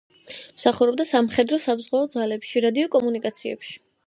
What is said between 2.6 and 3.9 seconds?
რადიო კომუნიკაციებში.